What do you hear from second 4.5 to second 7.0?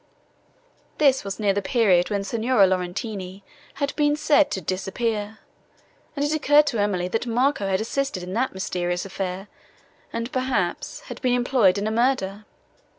disappear, and it occurred to